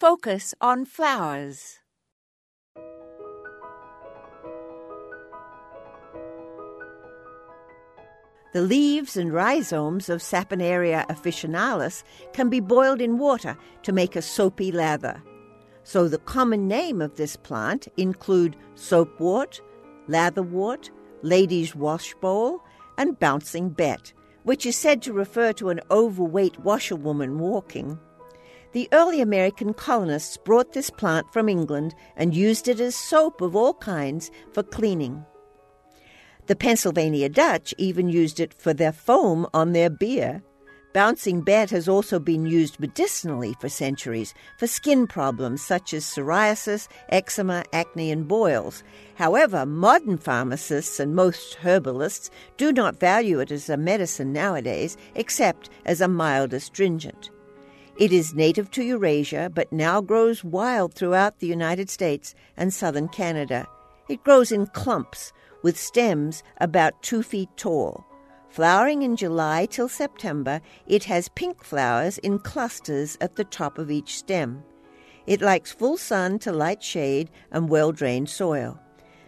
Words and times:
Focus 0.00 0.54
on 0.60 0.84
flowers. 0.84 1.80
The 8.52 8.60
leaves 8.60 9.16
and 9.16 9.32
rhizomes 9.32 10.08
of 10.08 10.20
Saponaria 10.20 11.04
officinalis 11.08 12.04
can 12.32 12.48
be 12.48 12.60
boiled 12.60 13.00
in 13.00 13.18
water 13.18 13.58
to 13.82 13.92
make 13.92 14.14
a 14.14 14.22
soapy 14.22 14.70
lather. 14.70 15.20
So 15.82 16.06
the 16.06 16.18
common 16.18 16.68
name 16.68 17.02
of 17.02 17.16
this 17.16 17.34
plant 17.34 17.88
include 17.96 18.56
soapwort, 18.76 19.60
latherwort, 20.08 20.90
lady's 21.22 21.72
washbowl, 21.72 22.60
and 22.98 23.18
bouncing 23.18 23.70
bet, 23.70 24.12
which 24.44 24.64
is 24.64 24.76
said 24.76 25.02
to 25.02 25.12
refer 25.12 25.52
to 25.54 25.70
an 25.70 25.80
overweight 25.90 26.60
washerwoman 26.60 27.40
walking. 27.40 27.98
The 28.72 28.88
early 28.92 29.22
American 29.22 29.72
colonists 29.72 30.36
brought 30.36 30.72
this 30.72 30.90
plant 30.90 31.32
from 31.32 31.48
England 31.48 31.94
and 32.16 32.34
used 32.34 32.68
it 32.68 32.80
as 32.80 32.94
soap 32.94 33.40
of 33.40 33.56
all 33.56 33.74
kinds 33.74 34.30
for 34.52 34.62
cleaning. 34.62 35.24
The 36.46 36.56
Pennsylvania 36.56 37.28
Dutch 37.28 37.74
even 37.78 38.08
used 38.08 38.40
it 38.40 38.52
for 38.54 38.74
their 38.74 38.92
foam 38.92 39.46
on 39.54 39.72
their 39.72 39.88
beer. 39.88 40.42
Bouncing 40.94 41.42
bet 41.42 41.70
has 41.70 41.88
also 41.88 42.18
been 42.18 42.46
used 42.46 42.80
medicinally 42.80 43.54
for 43.60 43.68
centuries 43.68 44.34
for 44.58 44.66
skin 44.66 45.06
problems 45.06 45.62
such 45.62 45.94
as 45.94 46.04
psoriasis, 46.04 46.88
eczema, 47.10 47.64
acne, 47.72 48.10
and 48.10 48.26
boils. 48.26 48.82
However, 49.14 49.64
modern 49.64 50.18
pharmacists 50.18 50.98
and 50.98 51.14
most 51.14 51.54
herbalists 51.56 52.30
do 52.56 52.72
not 52.72 53.00
value 53.00 53.40
it 53.40 53.50
as 53.50 53.68
a 53.68 53.76
medicine 53.76 54.32
nowadays, 54.32 54.96
except 55.14 55.70
as 55.84 56.00
a 56.00 56.08
mild 56.08 56.52
astringent. 56.52 57.30
It 57.98 58.12
is 58.12 58.32
native 58.32 58.70
to 58.72 58.84
Eurasia, 58.84 59.50
but 59.52 59.72
now 59.72 60.00
grows 60.00 60.44
wild 60.44 60.94
throughout 60.94 61.40
the 61.40 61.48
United 61.48 61.90
States 61.90 62.32
and 62.56 62.72
southern 62.72 63.08
Canada. 63.08 63.66
It 64.08 64.22
grows 64.22 64.52
in 64.52 64.68
clumps 64.68 65.32
with 65.64 65.76
stems 65.76 66.44
about 66.60 67.02
two 67.02 67.24
feet 67.24 67.48
tall. 67.56 68.06
Flowering 68.50 69.02
in 69.02 69.16
July 69.16 69.66
till 69.66 69.88
September, 69.88 70.60
it 70.86 71.02
has 71.04 71.28
pink 71.30 71.64
flowers 71.64 72.18
in 72.18 72.38
clusters 72.38 73.18
at 73.20 73.34
the 73.34 73.42
top 73.42 73.78
of 73.78 73.90
each 73.90 74.16
stem. 74.16 74.62
It 75.26 75.42
likes 75.42 75.72
full 75.72 75.96
sun 75.96 76.38
to 76.38 76.52
light 76.52 76.84
shade 76.84 77.30
and 77.50 77.68
well 77.68 77.90
drained 77.90 78.30
soil. 78.30 78.78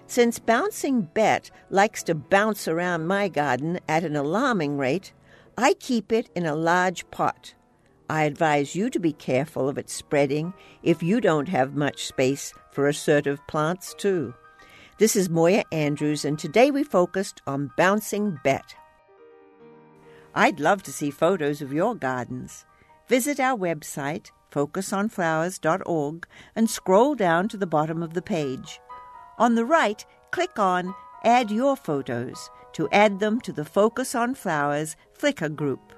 Since 0.07 0.39
Bouncing 0.39 1.03
Bet 1.03 1.51
likes 1.71 2.05
to 2.05 2.15
bounce 2.15 2.69
around 2.69 3.09
my 3.09 3.27
garden 3.27 3.81
at 3.89 4.05
an 4.05 4.15
alarming 4.15 4.79
rate, 4.79 5.13
I 5.59 5.75
keep 5.75 6.13
it 6.13 6.31
in 6.37 6.47
a 6.47 6.55
large 6.55 7.11
pot. 7.11 7.55
I 8.11 8.25
advise 8.25 8.75
you 8.75 8.91
to 8.91 8.99
be 8.99 9.13
careful 9.13 9.69
of 9.69 9.79
its 9.79 9.93
spreading 9.93 10.53
if 10.83 11.01
you 11.01 11.21
don't 11.21 11.49
have 11.49 11.77
much 11.77 12.07
space 12.07 12.53
for 12.73 12.89
assertive 12.89 13.39
plants, 13.47 13.95
too. 13.95 14.35
This 14.99 15.15
is 15.15 15.31
Moya 15.31 15.63
Andrews, 15.71 16.25
and 16.25 16.37
today 16.37 16.73
we 16.73 16.83
focused 16.83 17.41
on 17.47 17.71
Bouncing 17.77 18.37
Bet. 18.43 18.75
I'd 20.35 20.59
love 20.59 20.83
to 20.83 20.93
see 20.93 21.13
photos 21.13 21.63
of 21.63 21.73
your 21.73 21.95
gardens. 21.95 22.65
Visit 23.07 23.39
our 23.39 23.57
website, 23.57 24.33
focusonflowers.org, 24.51 26.27
and 26.57 26.69
scroll 26.69 27.15
down 27.15 27.49
to 27.49 27.57
the 27.57 27.65
bottom 27.65 28.03
of 28.03 28.15
the 28.15 28.23
page. 28.23 28.81
On 29.39 29.55
the 29.55 29.65
right, 29.65 30.05
click 30.33 30.59
on 30.59 30.97
Add 31.23 31.53
Your 31.53 31.77
Photos 31.77 32.51
to 32.73 32.89
add 32.91 33.21
them 33.21 33.41
to 33.43 33.53
the 33.53 33.65
Focus 33.65 34.17
on 34.17 34.35
Flowers 34.35 34.97
Flickr 35.17 35.55
group. 35.55 35.93